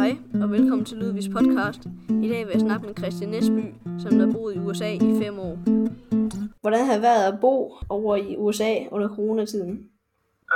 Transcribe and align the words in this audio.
Hej 0.00 0.12
og 0.42 0.48
velkommen 0.56 0.84
til 0.88 0.96
Ludvigs 1.00 1.30
podcast. 1.36 1.82
I 2.24 2.26
dag 2.32 2.40
vil 2.44 2.52
jeg 2.56 2.64
snakke 2.66 2.84
med 2.88 2.94
Christian 3.00 3.30
Nesby, 3.34 3.64
som 4.02 4.10
har 4.20 4.28
boet 4.34 4.52
i 4.56 4.60
USA 4.66 4.90
i 5.08 5.10
fem 5.22 5.34
år. 5.48 5.54
Hvordan 6.62 6.82
har 6.86 6.94
det 6.96 7.04
været 7.10 7.24
at 7.30 7.36
bo 7.44 7.54
over 7.96 8.12
i 8.28 8.30
USA 8.44 8.72
under 8.94 9.08
coronatiden? 9.16 9.74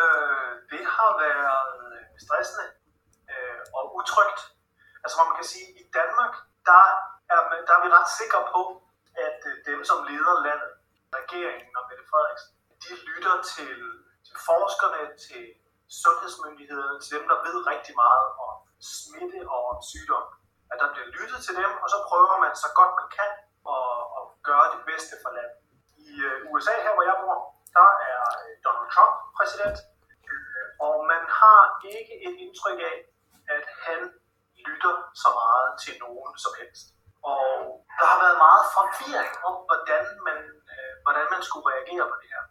Øh, 0.00 0.50
det 0.72 0.82
har 0.96 1.10
været 1.24 1.60
stressende 2.24 2.66
øh, 3.32 3.60
og 3.76 3.82
utrygt. 3.98 4.40
Altså 5.02 5.14
hvor 5.16 5.26
man 5.30 5.36
kan 5.40 5.48
sige, 5.52 5.66
at 5.70 5.76
i 5.82 5.84
Danmark, 5.98 6.32
der 6.68 6.82
er, 7.32 7.40
der 7.66 7.72
er 7.76 7.82
vi 7.84 7.88
ret 7.98 8.10
sikre 8.20 8.40
på, 8.54 8.62
at 9.26 9.40
øh, 9.50 9.54
dem, 9.68 9.78
som 9.90 9.98
leder 10.10 10.36
landet, 10.46 10.72
regeringen 11.18 11.72
og 11.78 11.82
Mette 11.88 12.04
Frederiksen, 12.10 12.50
de 12.84 12.90
lytter 13.08 13.34
til, 13.54 13.76
til 14.26 14.36
forskerne, 14.48 15.02
til 15.26 15.42
sundhedsmyndighederne, 16.02 16.96
til 17.04 17.12
dem, 17.16 17.24
der 17.30 17.38
ved 17.46 17.56
rigtig 17.72 17.94
meget 18.04 18.26
om 18.44 18.47
smitte 18.94 19.40
og 19.54 19.60
om 19.70 19.78
sygdom. 19.90 20.26
At 20.72 20.76
der 20.80 20.88
bliver 20.92 21.08
lyttet 21.16 21.40
til 21.46 21.54
dem, 21.60 21.70
og 21.82 21.88
så 21.92 21.98
prøver 22.08 22.36
man 22.44 22.52
så 22.64 22.68
godt 22.78 22.92
man 23.00 23.08
kan 23.18 23.32
at, 23.74 24.00
at 24.18 24.24
gøre 24.48 24.66
det 24.74 24.80
bedste 24.90 25.14
for 25.22 25.30
landet. 25.36 25.58
I 26.08 26.10
øh, 26.28 26.50
USA, 26.50 26.74
her 26.84 26.92
hvor 26.96 27.06
jeg 27.10 27.16
bor, 27.22 27.36
der 27.78 27.88
er 28.10 28.20
øh, 28.44 28.54
Donald 28.64 28.90
Trump 28.94 29.14
præsident, 29.36 29.78
øh, 30.28 30.64
og 30.86 30.94
man 31.12 31.22
har 31.40 31.62
ikke 31.94 32.14
et 32.26 32.34
indtryk 32.44 32.78
af, 32.90 32.96
at 33.56 33.64
han 33.86 34.00
lytter 34.66 34.94
så 35.22 35.28
meget 35.40 35.68
til 35.82 35.94
nogen 36.04 36.32
som 36.44 36.52
helst. 36.60 36.86
Og 37.32 37.46
der 37.98 38.06
har 38.12 38.18
været 38.24 38.38
meget 38.46 38.64
forvirring 38.76 39.34
om, 39.48 39.54
hvordan 39.68 40.04
man, 40.26 40.38
øh, 40.72 40.92
hvordan 41.04 41.26
man 41.34 41.42
skulle 41.46 41.66
reagere 41.72 42.04
på 42.12 42.16
det 42.22 42.28
her. 42.34 42.44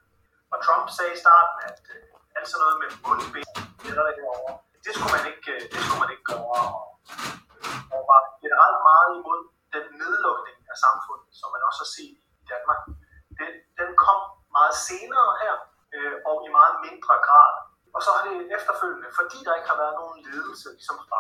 Og 0.54 0.58
Trump 0.66 0.86
sagde 0.98 1.14
i 1.16 1.22
starten, 1.26 1.58
at 1.70 1.82
øh, 1.96 2.04
alt 2.38 2.48
sådan 2.50 2.62
noget 2.64 2.78
med 2.84 2.90
mundbind, 3.06 3.52
eller 3.88 4.02
der 4.08 4.14
herovre, 4.20 4.54
det 4.88 4.94
skulle 4.96 5.14
man 5.18 5.26
ikke, 5.32 5.52
øh, 5.54 5.62
det 5.72 5.80
skulle 5.84 6.02
man 6.04 6.12
ikke 6.16 6.28
gøre. 6.34 6.64
Og, 6.80 6.88
øh, 7.56 7.94
og 7.94 8.02
var 8.12 8.22
generelt 8.44 8.80
meget 8.90 9.10
imod 9.18 9.40
den 9.76 9.86
nedlukning 10.02 10.58
af 10.74 10.78
samfundet, 10.86 11.30
som 11.40 11.48
man 11.56 11.62
også 11.68 11.80
har 11.84 11.92
set 11.98 12.16
i 12.44 12.46
Danmark. 12.54 12.80
Den, 13.40 13.52
den 13.80 13.90
kom 14.06 14.20
meget 14.58 14.76
senere 14.90 15.30
her, 15.44 15.56
øh, 15.96 16.16
og 16.30 16.36
i 16.48 16.50
meget 16.60 16.76
mindre 16.88 17.16
grad. 17.28 17.54
Og 17.96 18.00
så 18.06 18.10
har 18.16 18.22
det 18.28 18.36
efterfølgende, 18.58 19.10
fordi 19.20 19.38
der 19.46 19.54
ikke 19.58 19.70
har 19.74 19.80
været 19.84 19.96
nogen 20.02 20.18
ledelse 20.30 20.68
ligesom 20.78 20.98
fra, 21.10 21.20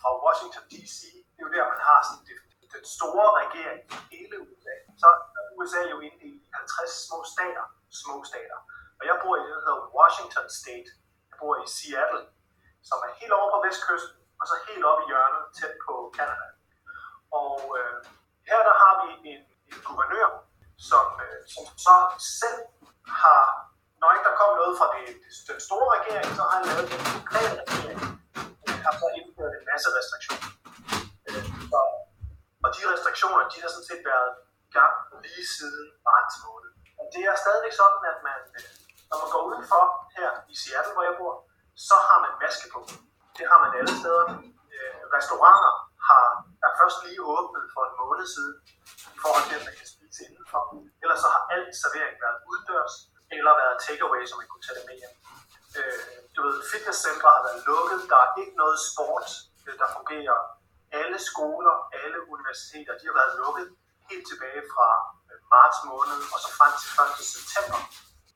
fra 0.00 0.10
Washington 0.24 0.64
D.C., 0.72 1.00
det 1.34 1.40
er 1.40 1.46
jo 1.48 1.52
der, 1.56 1.72
man 1.74 1.82
har 1.90 2.00
sådan 2.08 2.24
det, 2.28 2.36
den 2.76 2.84
store 2.96 3.28
regering 3.40 3.80
i 3.94 3.96
hele 4.14 4.36
USA. 4.46 4.74
Så 5.02 5.08
er 5.38 5.42
USA 5.58 5.82
jo 5.94 5.98
inddelt 6.06 6.42
i 6.46 6.50
50 6.54 7.06
små 7.06 7.18
stater, 7.34 7.64
små 8.02 8.16
stater. 8.30 8.58
Og 8.98 9.02
jeg 9.08 9.16
bor 9.22 9.34
i 9.36 9.42
det, 9.46 9.54
der 9.56 9.64
hedder 9.66 9.84
Washington 9.98 10.46
State. 10.60 10.90
Jeg 11.30 11.36
bor 11.40 11.54
i 11.64 11.66
Seattle, 11.76 12.22
som 12.88 12.98
er 13.06 13.10
helt 13.20 13.34
over 13.38 13.48
på 13.54 13.58
vestkysten, 13.66 14.16
og 14.40 14.44
så 14.50 14.54
helt 14.68 14.84
oppe 14.90 15.02
i 15.04 15.08
hjørnet, 15.10 15.42
tæt 15.58 15.74
på 15.86 15.94
Canada. 16.16 16.48
Og 17.40 17.54
øh, 17.78 17.96
her 18.48 18.60
der 18.68 18.76
har 18.82 18.94
vi 19.00 19.08
en, 19.32 19.40
en 19.70 19.78
guvernør, 19.86 20.30
som, 20.90 21.06
øh, 21.26 21.40
som 21.54 21.64
så 21.86 21.96
selv 22.40 22.60
har, 23.22 23.44
når 24.00 24.08
ikke 24.14 24.26
der 24.28 24.36
kom 24.40 24.50
noget 24.60 24.74
fra 24.78 24.88
det, 24.94 25.04
det, 25.22 25.32
den 25.50 25.60
store 25.68 25.88
regering, 25.96 26.30
så 26.36 26.42
har 26.46 26.54
han 26.58 26.64
lavet 26.70 26.86
en 26.94 27.02
lokal 27.16 27.52
regering, 27.62 28.00
og 28.64 28.70
har 28.84 28.94
så 29.00 29.06
indført 29.18 29.52
en 29.58 29.64
masse 29.70 29.88
restriktioner. 29.98 30.50
Øh, 31.28 31.44
så, 31.72 31.80
og 32.64 32.68
de 32.76 32.80
restriktioner, 32.94 33.42
de 33.52 33.58
har 33.62 33.70
sådan 33.74 33.88
set 33.90 34.02
været 34.12 34.30
i 34.66 34.68
gang 34.78 34.94
lige 35.24 35.46
siden 35.56 35.84
marts 36.08 36.36
måned. 36.44 36.70
Og 37.00 37.04
det 37.12 37.22
er 37.30 37.42
stadigvæk 37.44 37.74
sådan, 37.82 38.02
at 38.12 38.18
man, 38.28 38.40
øh, 38.58 38.70
når 39.08 39.16
man 39.22 39.28
går 39.34 39.42
udenfor 39.50 39.84
her 40.16 40.30
i 40.52 40.54
Seattle, 40.62 40.94
hvor 40.94 41.04
jeg 41.08 41.16
bor, 41.20 41.34
så 41.86 41.96
har 42.08 42.18
man 42.24 42.32
maske 42.42 42.66
på. 42.74 42.80
Det 43.38 43.44
har 43.50 43.58
man 43.64 43.72
alle 43.78 43.92
steder. 44.00 44.24
Øh, 44.74 45.00
restauranter 45.16 45.72
har, 46.08 46.24
er 46.66 46.70
først 46.80 46.98
lige 47.06 47.20
åbnet 47.36 47.64
for 47.74 47.82
en 47.88 47.94
måned 48.02 48.26
siden, 48.34 48.56
i 49.16 49.18
forhold 49.24 49.44
til, 49.48 49.56
at 49.60 49.64
man 49.68 49.76
kan 49.80 49.88
spise 49.94 50.20
indenfor. 50.26 50.62
Ellers 51.02 51.20
så 51.24 51.28
har 51.34 51.42
alt 51.54 51.72
servering 51.82 52.16
været 52.24 52.38
udendørs, 52.48 52.94
eller 53.36 53.52
været 53.62 53.76
takeaway, 53.86 54.22
som 54.26 54.36
man 54.40 54.48
kunne 54.50 54.64
tage 54.66 54.78
det 54.78 54.86
med 54.88 54.96
hjem. 55.00 55.14
Øh, 55.78 56.00
du 56.34 56.40
ved, 56.46 56.56
fitnesscentre 56.72 57.28
har 57.36 57.42
været 57.48 57.60
lukket, 57.70 58.00
der 58.10 58.18
er 58.24 58.30
ikke 58.42 58.56
noget 58.62 58.78
sport, 58.90 59.28
øh, 59.66 59.74
der 59.80 59.88
fungerer. 59.96 60.38
Alle 61.00 61.18
skoler, 61.30 61.76
alle 62.02 62.18
universiteter, 62.34 62.92
de 62.98 63.04
har 63.10 63.16
været 63.20 63.32
lukket 63.42 63.66
helt 64.10 64.26
tilbage 64.30 64.62
fra 64.72 64.88
øh, 65.30 65.38
marts 65.54 65.78
måned, 65.90 66.18
og 66.32 66.38
så 66.44 66.48
frem 66.58 66.72
til 66.80 66.88
1. 67.24 67.34
september. 67.36 67.78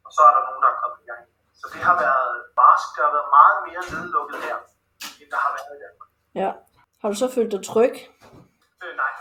Og 0.07 0.11
så 0.17 0.21
er 0.29 0.33
der 0.37 0.43
nogen, 0.49 0.63
der 0.65 0.71
er 0.75 0.79
kommet 0.83 1.01
i 1.05 1.09
gang. 1.11 1.25
Så 1.61 1.67
det 1.73 1.83
har 1.89 1.97
været 2.07 2.35
barsk, 2.73 2.89
det 2.95 3.01
har 3.07 3.13
været 3.17 3.31
meget 3.39 3.59
mere 3.69 3.83
nedlukket 3.93 4.39
her, 4.47 4.57
end 5.21 5.29
der 5.35 5.41
har 5.45 5.53
været 5.57 5.73
i 5.79 5.81
Danmark. 5.85 6.11
Ja. 6.43 6.51
Har 7.01 7.09
du 7.13 7.17
så 7.23 7.29
følt 7.37 7.53
dig 7.55 7.63
tryg? 7.71 7.95
Øh, 8.83 8.93
nej, 9.03 9.13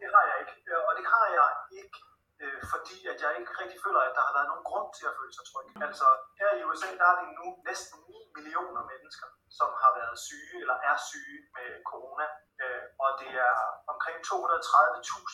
det 0.00 0.08
har 0.14 0.24
jeg 0.30 0.36
ikke. 0.42 0.54
Øh, 0.70 0.80
Og 0.88 0.92
det 0.98 1.06
har 1.14 1.26
jeg 1.38 1.48
ikke, 1.80 1.98
øh, 2.42 2.58
fordi 2.72 2.96
at 3.12 3.18
jeg 3.24 3.30
ikke 3.40 3.52
rigtig 3.60 3.78
føler, 3.84 4.00
at 4.08 4.14
der 4.18 4.24
har 4.28 4.34
været 4.36 4.48
nogen 4.52 4.66
grund 4.70 4.88
til 4.98 5.04
at 5.10 5.14
føle 5.18 5.32
sig 5.36 5.44
tryg. 5.50 5.66
Altså 5.86 6.06
her 6.40 6.50
i 6.60 6.62
USA, 6.68 6.88
der 7.00 7.06
er 7.12 7.16
det 7.20 7.28
nu 7.40 7.46
næsten 7.68 7.96
9 8.08 8.18
millioner 8.36 8.82
mennesker, 8.92 9.28
som 9.58 9.68
har 9.82 9.92
været 9.98 10.16
syge 10.28 10.56
eller 10.62 10.76
er 10.90 10.96
syge 11.10 11.38
med 11.56 11.68
corona. 11.90 12.26
Øh, 12.62 12.82
Og 13.02 13.10
det 13.20 13.30
er 13.46 13.54
omkring 13.92 14.16
230.000 14.30 15.32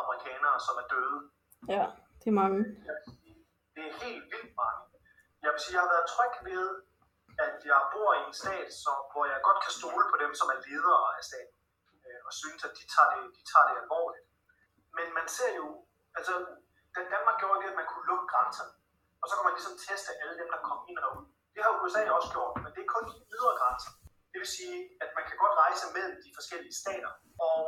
amerikanere, 0.00 0.56
som 0.66 0.74
er 0.82 0.86
døde. 0.94 1.18
Ja, 1.74 1.84
det 2.20 2.28
er 2.32 2.36
mange. 2.42 2.60
Det 3.74 3.82
er 3.88 3.92
helt 4.04 4.24
vildt 4.34 4.52
mange. 4.62 4.80
Jeg 5.44 5.52
vil 5.52 5.60
sige, 5.62 5.76
jeg 5.76 5.84
har 5.86 5.94
været 5.94 6.12
tryg 6.14 6.34
ved, 6.50 6.64
at 7.46 7.56
jeg 7.70 7.80
bor 7.94 8.10
i 8.18 8.22
en 8.28 8.36
stat, 8.42 8.68
som, 8.84 8.96
hvor 9.12 9.24
jeg 9.32 9.38
godt 9.48 9.60
kan 9.64 9.72
stole 9.80 10.04
på 10.12 10.16
dem, 10.22 10.32
som 10.40 10.46
er 10.54 10.58
ledere 10.66 11.06
af 11.18 11.22
staten, 11.30 11.58
øh, 12.06 12.20
og 12.28 12.32
synes, 12.42 12.60
at 12.68 12.72
de 12.78 12.84
tager, 12.94 13.08
det, 13.12 13.22
de 13.38 13.42
tager 13.50 13.66
det 13.68 13.74
alvorligt. 13.82 14.26
Men 14.98 15.06
man 15.18 15.26
ser 15.36 15.50
jo, 15.60 15.66
altså, 16.18 16.34
da 16.94 17.00
Danmark 17.14 17.36
gjorde 17.42 17.58
det, 17.62 17.68
at 17.72 17.78
man 17.80 17.88
kunne 17.90 18.08
lukke 18.10 18.26
grænserne, 18.32 18.72
og 19.20 19.26
så 19.28 19.32
kan 19.36 19.46
man 19.46 19.56
ligesom 19.58 19.76
teste 19.86 20.10
alle 20.20 20.34
dem, 20.40 20.48
der 20.54 20.60
kom 20.68 20.78
ind 20.90 20.98
og 21.06 21.10
ud. 21.18 21.26
Det 21.54 21.60
har 21.64 21.72
USA 21.82 22.02
også 22.18 22.30
gjort, 22.34 22.52
men 22.64 22.70
det 22.74 22.80
er 22.82 22.90
kun 22.94 23.04
de 23.10 23.16
ydre 23.34 23.52
grænser. 23.60 23.92
Det 24.32 24.38
vil 24.42 24.50
sige, 24.58 24.78
at 25.04 25.10
man 25.16 25.24
kan 25.28 25.36
godt 25.42 25.54
rejse 25.64 25.84
mellem 25.96 26.16
de 26.24 26.30
forskellige 26.38 26.74
stater, 26.82 27.12
og 27.48 27.58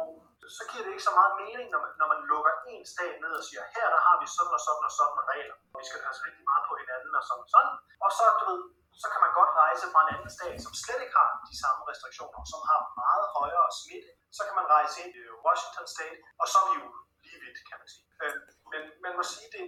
så 0.56 0.62
giver 0.70 0.82
det 0.84 0.92
ikke 0.94 1.08
så 1.08 1.14
meget 1.20 1.34
mening, 1.42 1.66
når 1.74 1.80
man, 1.84 1.92
når 2.00 2.08
man 2.12 2.20
lukker 2.32 2.54
en 2.72 2.84
stat 2.94 3.14
ned 3.24 3.32
og 3.40 3.44
siger, 3.48 3.62
her 3.76 3.86
der 3.94 4.00
har 4.06 4.16
vi 4.22 4.26
sådan 4.36 4.54
og 4.58 4.62
sådan 4.66 4.84
og 4.88 4.92
sådan 4.98 5.22
regler, 5.32 5.56
og 5.72 5.76
vi 5.82 5.86
skal 5.88 6.00
passe 6.06 6.20
rigtig 6.26 6.44
meget 6.50 6.64
hinanden 6.96 7.20
og 7.20 7.24
sådan 7.28 7.44
og 7.46 7.50
sådan. 7.54 7.74
Og 8.04 8.10
så, 8.16 8.24
du 8.40 8.44
ved, 8.50 8.60
så 9.02 9.06
kan 9.12 9.20
man 9.24 9.32
godt 9.38 9.52
rejse 9.62 9.86
fra 9.92 10.00
en 10.02 10.12
anden 10.14 10.32
stat, 10.36 10.56
som 10.64 10.72
slet 10.82 11.00
ikke 11.04 11.16
har 11.20 11.30
de 11.50 11.56
samme 11.62 11.80
restriktioner, 11.90 12.40
som 12.52 12.60
har 12.70 12.80
meget 13.02 13.26
højere 13.38 13.68
smitte. 13.80 14.10
Så 14.36 14.42
kan 14.46 14.54
man 14.60 14.66
rejse 14.76 14.94
ind 15.02 15.12
i 15.20 15.22
Washington 15.46 15.86
State, 15.94 16.18
og 16.40 16.46
så 16.52 16.56
er 16.62 16.66
vi 16.70 16.76
jo 16.82 16.88
lige 17.24 17.38
vidt, 17.44 17.58
kan 17.68 17.78
man 17.80 17.88
sige. 17.94 18.06
Øh, 18.22 18.36
men 18.72 18.82
man 19.04 19.12
må 19.18 19.22
sige, 19.32 19.48
det, 19.54 19.64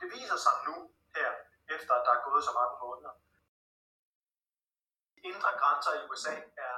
det 0.00 0.06
viser 0.16 0.38
sig 0.44 0.54
nu 0.66 0.74
her, 1.16 1.30
efter 1.76 1.92
at 1.98 2.04
der 2.06 2.12
er 2.18 2.22
gået 2.28 2.42
så 2.48 2.52
mange 2.58 2.76
måneder. 2.84 3.12
De 5.14 5.20
indre 5.30 5.50
grænser 5.60 5.92
i 5.98 6.00
USA 6.08 6.34
er 6.66 6.76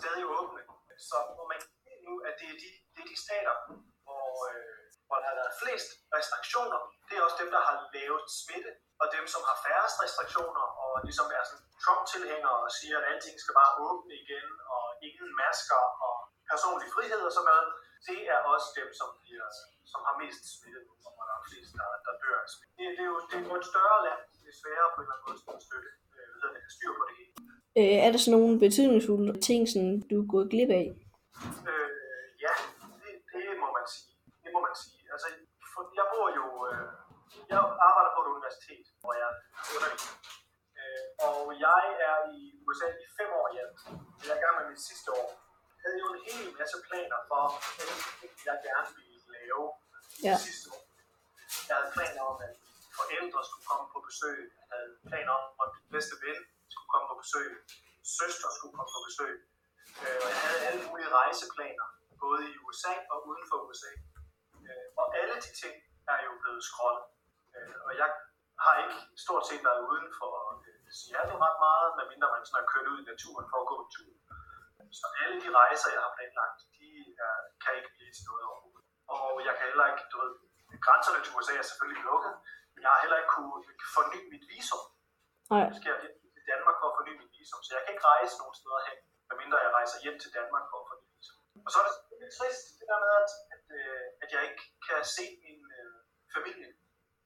stadig 0.00 0.24
åbne, 0.38 0.62
så 1.08 1.16
hvor 1.34 1.46
man 1.52 1.60
se 1.60 1.92
nu, 2.06 2.12
at 2.28 2.34
det 2.40 2.48
er 2.52 2.58
de, 2.62 2.70
det 2.94 3.00
er 3.04 3.08
de 3.12 3.18
stater, 3.26 3.54
hvor, 4.04 4.28
øh, 4.50 4.78
hvor 5.06 5.16
der 5.20 5.28
har 5.30 5.38
været 5.40 5.58
flest 5.62 5.88
restriktioner. 6.16 6.80
Det 7.08 7.14
er 7.14 7.22
også 7.26 7.38
dem, 7.42 7.50
der 7.56 7.62
har 7.68 7.76
lavet 7.94 8.24
smitte, 8.40 8.72
og 9.02 9.06
dem, 9.16 9.24
som 9.34 9.42
har 9.48 9.56
færrest 9.66 9.96
restriktioner, 10.04 10.64
og 10.82 10.90
ligesom 11.08 11.26
er 11.38 11.42
sådan 11.48 11.64
Trump-tilhængere 11.84 12.56
og 12.64 12.70
siger, 12.78 12.94
at 12.98 13.08
alting 13.10 13.36
skal 13.40 13.54
bare 13.60 13.72
åbne 13.86 14.14
igen, 14.22 14.48
og 14.74 14.84
ingen 15.08 15.30
masker 15.42 15.82
og 16.06 16.14
personlig 16.50 16.88
frihed 16.96 17.22
og 17.28 17.32
sådan 17.36 17.48
noget. 17.52 17.68
Det 18.08 18.20
er 18.34 18.40
også 18.54 18.68
dem, 18.80 18.88
som, 18.98 19.08
bliver, 19.22 19.46
som 19.92 20.00
har 20.08 20.14
mest 20.22 20.42
smitte, 20.54 20.80
og 21.06 21.10
hvor 21.14 21.24
der 21.28 21.34
er 21.40 21.44
flest, 21.48 21.70
der, 21.78 21.88
der 22.06 22.12
dør 22.22 22.38
af 22.44 22.48
smitte. 22.54 22.72
Det, 22.78 22.86
det, 22.96 23.02
er 23.06 23.10
jo, 23.12 23.18
det 23.30 23.36
er 23.38 23.44
jo 23.50 23.54
et 23.62 23.66
større 23.72 23.98
land, 24.06 24.20
det 24.40 24.48
er 24.52 24.56
sværere 24.62 24.90
på 24.94 24.98
en 25.00 25.04
eller 25.04 25.14
anden 25.16 25.26
måde 25.26 25.58
at 25.58 25.64
støtte, 25.68 25.90
øh, 26.18 26.32
det, 26.42 26.48
have 26.64 26.74
styr 26.76 26.92
på 26.98 27.04
det 27.08 27.14
hele. 27.18 27.32
Øh, 27.78 27.96
er 28.06 28.10
der 28.12 28.20
så 28.24 28.30
nogle 28.36 28.52
betydningsfulde 28.64 29.32
ting, 29.48 29.60
som 29.72 29.82
du 30.08 30.14
er 30.22 30.28
gået 30.34 30.46
glip 30.52 30.70
af? 30.80 30.86
Øh, 31.70 31.90
ja, 32.44 32.54
det, 33.02 33.12
det 33.32 33.44
må 33.62 33.68
man 33.76 33.86
sige. 33.94 34.14
Det 34.44 34.50
må 34.54 34.60
man 34.68 34.74
sige. 34.82 35.00
Altså, 35.14 35.28
for, 35.72 35.82
jeg 35.98 36.06
bor 36.12 36.26
jo, 36.38 36.46
øh, 36.68 36.86
jeg 37.52 37.60
arbejder 37.88 38.10
på 38.14 38.20
et 38.24 38.28
universitet, 38.34 38.86
hvor 39.02 39.12
jeg 39.22 39.30
underviser. 39.74 40.14
Øh, 40.78 41.04
og 41.28 41.40
jeg 41.66 41.82
er 42.08 42.16
i 42.36 42.40
USA 42.64 42.88
i 43.04 43.06
fem 43.18 43.30
år 43.40 43.46
i 43.54 43.56
alt. 43.62 43.78
Mit 44.76 44.88
sidste 44.92 45.10
år. 45.20 45.28
Havde 45.82 45.98
jo 46.02 46.06
en 46.14 46.20
hel 46.28 46.46
masse 46.58 46.78
planer 46.88 47.18
for, 47.30 47.42
hvad 47.76 47.88
jeg 48.48 48.56
gerne 48.66 48.90
ville 48.96 49.18
lave 49.36 49.64
Ja. 50.26 50.34
sidste 50.48 50.66
år. 50.74 50.82
Jeg 51.68 51.74
havde 51.78 51.92
planer 51.96 52.22
om, 52.30 52.36
at 52.46 52.52
forældre 53.00 53.40
skulle 53.48 53.66
komme 53.70 53.86
på 53.94 53.98
besøg. 54.08 54.38
Jeg 54.60 54.66
havde 54.72 54.90
planer 55.10 55.32
om, 55.40 55.44
at 55.62 55.68
min 55.76 55.86
bedste 55.94 56.14
ven 56.24 56.38
skulle 56.72 56.90
komme 56.92 57.06
på 57.12 57.16
besøg. 57.22 57.48
Søster 58.18 58.48
skulle 58.56 58.74
komme 58.76 58.92
på 58.96 59.00
besøg. 59.08 59.34
Øh, 60.02 60.18
og 60.24 60.28
jeg 60.34 60.40
havde 60.46 60.60
alle 60.68 60.82
mulige 60.88 61.10
rejseplaner, 61.20 61.86
både 62.24 62.40
i 62.52 62.54
USA 62.66 62.94
og 63.12 63.18
uden 63.28 63.44
for 63.50 63.56
USA. 63.68 63.92
Øh, 64.68 64.86
og 65.00 65.06
alle 65.20 65.36
de 65.46 65.50
ting 65.62 65.74
er 66.12 66.18
jo 66.26 66.32
blevet 66.42 66.62
skrottet. 66.70 67.04
Øh, 67.56 67.76
og 67.86 67.92
jeg 68.00 68.08
har 68.64 68.74
ikke 68.82 68.96
stort 69.24 69.44
set 69.48 69.62
været 69.68 69.80
uden 69.90 70.08
for 70.18 70.30
Seattle 71.00 71.38
ret 71.46 71.58
meget, 71.66 71.88
medmindre 71.98 72.28
man 72.34 72.42
sådan 72.46 72.58
har 72.60 72.66
kørt 72.72 72.86
ud 72.92 72.98
i 73.02 73.06
naturen 73.12 73.46
for 73.50 73.58
at 73.62 73.68
gå 73.72 73.76
en 73.84 73.90
tur. 73.96 74.12
Så 75.00 75.06
alle 75.22 75.36
de 75.44 75.48
rejser, 75.60 75.88
jeg 75.96 76.02
har 76.06 76.12
planlagt, 76.16 76.58
de 76.78 76.88
er, 77.26 77.36
kan 77.62 77.72
ikke 77.78 77.92
blive 77.96 78.12
til 78.16 78.24
noget 78.28 78.44
overhovedet. 78.50 78.86
Og 79.14 79.32
jeg 79.46 79.54
kan 79.56 79.66
heller 79.70 79.86
ikke, 79.90 80.04
du 80.12 80.16
ved, 80.22 80.32
grænserne 80.86 81.20
til 81.24 81.34
USA 81.36 81.52
er 81.62 81.66
selvfølgelig 81.70 82.02
lukket, 82.10 82.32
men 82.72 82.80
jeg 82.84 82.90
har 82.92 83.00
heller 83.04 83.18
ikke 83.20 83.32
kunne 83.36 83.58
forny 83.94 84.20
mit 84.32 84.44
visum. 84.50 84.84
Nej. 85.52 85.66
Nu 85.70 85.74
skal 85.78 85.90
jeg 85.92 86.00
til 86.34 86.44
Danmark 86.52 86.76
for 86.80 86.86
at 86.90 86.94
forny 86.98 87.12
mit 87.22 87.32
visum, 87.36 87.60
så 87.64 87.70
jeg 87.76 87.82
kan 87.82 87.92
ikke 87.94 88.06
rejse 88.12 88.34
nogen 88.40 88.56
steder 88.60 88.80
hen, 88.88 88.98
medmindre 89.28 89.64
jeg 89.66 89.72
rejser 89.78 89.98
hjem 90.04 90.18
til 90.22 90.30
Danmark 90.38 90.64
for 90.70 90.78
at 90.82 90.86
forny 90.90 91.06
visum. 91.16 91.38
Og 91.66 91.70
så 91.72 91.76
er 91.80 91.84
det 91.86 91.94
lidt 92.22 92.34
trist, 92.38 92.64
det 92.78 92.86
der 92.90 92.98
med, 93.04 93.12
at, 93.22 93.30
at, 93.54 93.64
øh, 93.78 94.06
at 94.22 94.28
jeg 94.34 94.42
ikke 94.48 94.62
kan 94.86 94.98
se 95.16 95.24
min 95.44 95.60
øh, 95.78 95.96
familie 96.34 96.70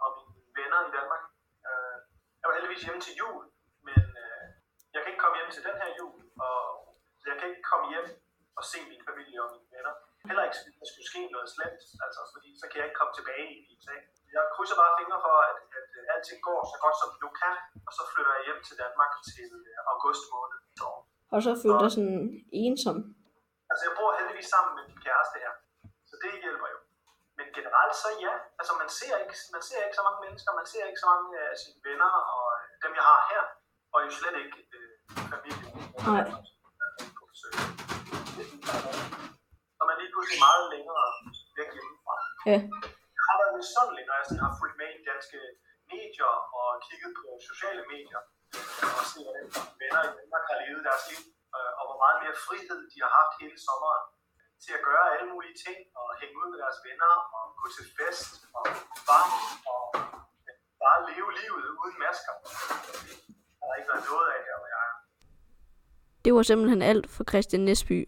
og 0.04 0.08
mine 0.18 0.34
venner 0.58 0.80
i 0.88 0.90
Danmark. 0.98 1.24
Øh, 1.68 1.96
jeg 2.40 2.46
var 2.46 2.54
heldigvis 2.56 2.84
hjemme 2.86 3.02
til 3.06 3.14
jul, 3.20 3.42
men 3.88 4.04
øh, 4.24 4.46
jeg 4.92 5.00
kan 5.00 5.10
ikke 5.10 5.22
komme 5.24 5.38
hjem 5.38 5.50
til 5.56 5.66
den 5.68 5.76
her 5.82 5.90
jul, 5.98 6.19
kan 7.40 7.50
ikke 7.52 7.66
komme 7.72 7.86
hjem 7.92 8.08
og 8.58 8.62
se 8.70 8.78
min 8.90 9.02
familie 9.08 9.38
og 9.44 9.50
mine 9.54 9.68
venner. 9.74 9.94
Heller 10.28 10.44
ikke, 10.46 10.56
hvis 10.66 10.78
der 10.80 10.88
skulle 10.90 11.08
ske 11.12 11.22
noget 11.34 11.48
slemt, 11.54 11.82
altså, 12.04 12.20
fordi 12.34 12.48
så 12.60 12.64
kan 12.68 12.76
jeg 12.78 12.86
ikke 12.88 13.00
komme 13.00 13.14
tilbage 13.18 13.46
i 13.56 13.60
USA. 13.74 13.96
Jeg 14.36 14.42
krydser 14.54 14.76
bare 14.82 14.92
fingre 15.00 15.20
for, 15.26 15.36
at, 15.50 15.58
at, 15.78 15.86
at 15.98 16.04
alting 16.14 16.40
går 16.48 16.60
så 16.72 16.76
godt, 16.84 16.96
som 17.00 17.08
det 17.12 17.20
nu 17.24 17.30
kan, 17.42 17.54
og 17.88 17.92
så 17.96 18.02
flytter 18.12 18.32
jeg 18.36 18.44
hjem 18.48 18.60
til 18.68 18.76
Danmark 18.82 19.12
til 19.34 19.50
øh, 19.70 19.92
august 19.92 20.24
måned 20.34 20.58
i 20.76 20.78
år. 20.90 20.98
Og 21.34 21.38
så 21.44 21.50
følte 21.62 21.82
dig 21.84 21.92
sådan 21.96 22.20
ensom. 22.64 22.98
Altså, 23.70 23.82
jeg 23.88 23.94
bor 23.98 24.10
heldigvis 24.18 24.48
sammen 24.54 24.72
med 24.76 24.84
min 24.90 25.00
kæreste 25.06 25.36
her, 25.44 25.52
så 26.10 26.14
det 26.22 26.30
hjælper 26.44 26.68
jo. 26.74 26.78
Men 27.38 27.46
generelt 27.58 27.94
så 28.02 28.08
ja, 28.26 28.34
altså 28.60 28.72
man 28.82 28.90
ser 28.98 29.14
ikke, 29.22 29.34
man 29.56 29.62
ser 29.68 29.80
ikke 29.86 29.98
så 30.00 30.04
mange 30.08 30.20
mennesker, 30.24 30.50
man 30.60 30.68
ser 30.72 30.84
ikke 30.90 31.02
så 31.04 31.08
mange 31.12 31.28
af 31.50 31.56
sine 31.62 31.80
venner, 31.88 32.12
og 32.34 32.44
øh, 32.56 32.66
dem 32.82 32.92
jeg 32.98 33.04
har 33.10 33.20
her, 33.32 33.42
og 33.92 33.98
jo 34.04 34.10
slet 34.18 34.36
ikke 34.44 34.58
øh, 34.76 34.90
familie. 35.32 35.68
Nej. 36.08 36.24
På 37.18 37.24
besøg. 37.30 37.52
Så 39.76 39.82
man 39.86 39.94
er 39.94 40.00
lige 40.00 40.08
pludselig 40.20 40.44
meget 40.48 40.64
længere 40.74 41.04
væk 41.58 41.68
hjemmefra. 41.76 42.14
Ja. 42.50 42.58
Jeg 43.16 43.24
har 43.28 43.36
været 43.42 43.54
misundelig, 43.60 44.02
når 44.08 44.16
jeg 44.18 44.26
sådan 44.28 44.44
har 44.46 44.54
fulgt 44.60 44.76
med 44.80 44.90
i 44.98 45.00
danske 45.10 45.38
medier 45.92 46.32
og 46.58 46.68
kigget 46.86 47.12
på 47.20 47.26
sociale 47.50 47.82
medier, 47.92 48.20
og 48.98 49.04
set, 49.10 49.24
hvordan 49.26 49.46
venner 49.80 50.02
i 50.08 50.12
Danmark 50.18 50.44
har 50.50 50.56
levet 50.62 50.82
deres 50.88 51.04
liv, 51.10 51.22
øh, 51.56 51.70
og 51.78 51.84
hvor 51.88 51.98
meget 52.04 52.18
mere 52.22 52.36
frihed 52.46 52.80
de 52.92 52.98
har 53.04 53.12
haft 53.18 53.32
hele 53.40 53.56
sommeren 53.66 54.04
til 54.64 54.72
at 54.78 54.82
gøre 54.88 55.04
alle 55.14 55.26
mulige 55.32 55.56
ting, 55.64 55.78
og 56.00 56.06
hænge 56.20 56.34
ud 56.40 56.48
med 56.52 56.58
deres 56.64 56.78
venner, 56.86 57.12
og 57.36 57.44
gå 57.60 57.66
til 57.76 57.86
fest, 57.96 58.30
og 58.58 58.64
bare, 59.10 59.28
og 59.72 59.82
bare 60.82 60.98
leve 61.10 61.28
livet 61.40 61.66
uden 61.80 61.96
masker. 62.04 62.34
Der 63.58 63.64
har 63.68 63.76
ikke 63.78 63.90
været 63.92 64.04
noget 64.10 64.28
af 64.34 64.40
her, 64.46 64.56
hvor 64.60 64.68
jeg 64.74 64.82
er. 64.88 64.94
Det 66.24 66.30
var 66.36 66.42
simpelthen 66.50 66.82
alt 66.92 67.06
for 67.14 67.22
Christian 67.30 67.62
Nesby. 67.68 67.98